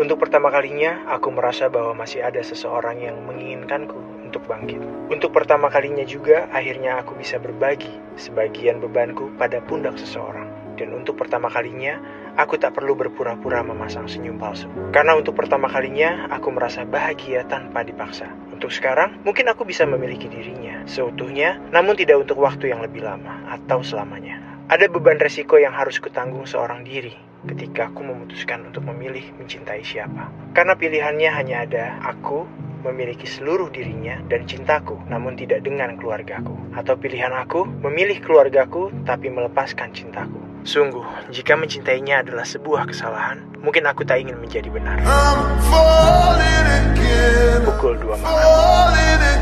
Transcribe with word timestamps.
Untuk 0.00 0.16
pertama 0.16 0.48
kalinya, 0.48 1.04
aku 1.12 1.28
merasa 1.28 1.68
bahwa 1.68 1.92
masih 1.92 2.24
ada 2.24 2.40
seseorang 2.40 3.04
yang 3.04 3.20
menginginkanku 3.26 3.98
untuk 4.24 4.46
bangkit. 4.46 4.80
Untuk 5.10 5.34
pertama 5.34 5.68
kalinya 5.68 6.06
juga, 6.06 6.48
akhirnya 6.54 7.02
aku 7.02 7.18
bisa 7.18 7.36
berbagi 7.36 7.90
sebagian 8.16 8.78
bebanku 8.78 9.28
pada 9.36 9.58
pundak 9.60 9.98
seseorang. 9.98 10.48
Dan 10.80 10.96
untuk 10.96 11.20
pertama 11.20 11.52
kalinya, 11.52 12.00
aku 12.40 12.56
tak 12.56 12.72
perlu 12.72 12.96
berpura-pura 12.96 13.60
memasang 13.60 14.08
senyum 14.08 14.40
palsu. 14.40 14.70
Karena 14.88 15.12
untuk 15.12 15.36
pertama 15.36 15.68
kalinya, 15.68 16.30
aku 16.32 16.48
merasa 16.48 16.88
bahagia 16.88 17.44
tanpa 17.44 17.84
dipaksa. 17.84 18.32
Untuk 18.54 18.72
sekarang, 18.72 19.20
mungkin 19.20 19.52
aku 19.52 19.68
bisa 19.68 19.84
memiliki 19.84 20.32
dirinya 20.32 20.80
seutuhnya, 20.88 21.60
namun 21.68 21.92
tidak 22.00 22.24
untuk 22.24 22.40
waktu 22.40 22.72
yang 22.72 22.80
lebih 22.80 23.04
lama 23.04 23.44
atau 23.52 23.84
selamanya. 23.84 24.49
Ada 24.70 24.86
beban 24.86 25.18
resiko 25.18 25.58
yang 25.58 25.74
harus 25.74 25.98
kutanggung 25.98 26.46
seorang 26.46 26.86
diri 26.86 27.10
ketika 27.42 27.90
aku 27.90 28.06
memutuskan 28.06 28.70
untuk 28.70 28.86
memilih 28.86 29.34
mencintai 29.34 29.82
siapa. 29.82 30.30
Karena 30.54 30.78
pilihannya 30.78 31.26
hanya 31.26 31.66
ada 31.66 31.98
aku 32.06 32.46
memiliki 32.86 33.26
seluruh 33.26 33.66
dirinya 33.74 34.22
dan 34.30 34.46
cintaku, 34.46 34.94
namun 35.10 35.34
tidak 35.34 35.66
dengan 35.66 35.98
keluargaku. 35.98 36.54
Atau 36.78 36.94
pilihan 37.02 37.34
aku 37.34 37.66
memilih 37.82 38.22
keluargaku 38.22 38.94
tapi 39.02 39.26
melepaskan 39.26 39.90
cintaku. 39.90 40.38
Sungguh, 40.62 41.02
jika 41.34 41.58
mencintainya 41.58 42.22
adalah 42.22 42.46
sebuah 42.46 42.94
kesalahan, 42.94 43.42
mungkin 43.58 43.90
aku 43.90 44.06
tak 44.06 44.22
ingin 44.22 44.38
menjadi 44.38 44.70
benar. 44.70 45.02
Pukul 47.66 47.98
2 47.98 48.22
malam. 48.22 49.39